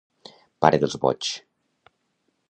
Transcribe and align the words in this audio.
Pare 0.65 0.79
dels 0.83 0.97
boigs. 1.03 1.29